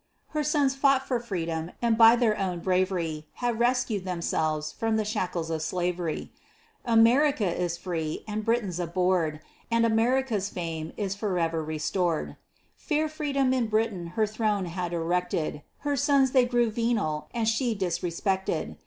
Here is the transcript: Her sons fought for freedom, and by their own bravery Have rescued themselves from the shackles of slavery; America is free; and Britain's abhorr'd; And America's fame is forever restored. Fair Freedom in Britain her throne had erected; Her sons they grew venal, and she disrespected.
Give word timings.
Her 0.29 0.43
sons 0.43 0.73
fought 0.73 1.07
for 1.07 1.19
freedom, 1.19 1.73
and 1.79 1.95
by 1.95 2.15
their 2.15 2.35
own 2.35 2.57
bravery 2.61 3.27
Have 3.33 3.59
rescued 3.59 4.03
themselves 4.03 4.71
from 4.71 4.97
the 4.97 5.05
shackles 5.05 5.51
of 5.51 5.61
slavery; 5.61 6.31
America 6.83 7.45
is 7.47 7.77
free; 7.77 8.23
and 8.27 8.43
Britain's 8.43 8.79
abhorr'd; 8.79 9.41
And 9.69 9.85
America's 9.85 10.49
fame 10.49 10.91
is 10.97 11.13
forever 11.13 11.63
restored. 11.63 12.35
Fair 12.75 13.07
Freedom 13.07 13.53
in 13.53 13.67
Britain 13.67 14.07
her 14.17 14.25
throne 14.25 14.65
had 14.65 14.91
erected; 14.91 15.61
Her 15.81 15.95
sons 15.95 16.31
they 16.31 16.45
grew 16.45 16.71
venal, 16.71 17.27
and 17.31 17.47
she 17.47 17.75
disrespected. 17.75 18.77